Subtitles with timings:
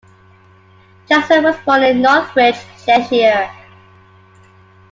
[1.07, 3.51] Johnson was born in Northwich, Cheshire.